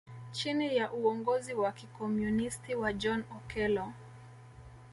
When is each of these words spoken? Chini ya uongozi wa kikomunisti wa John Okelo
Chini 0.31 0.75
ya 0.75 0.91
uongozi 0.93 1.53
wa 1.53 1.71
kikomunisti 1.71 2.75
wa 2.75 2.93
John 2.93 3.23
Okelo 3.37 3.93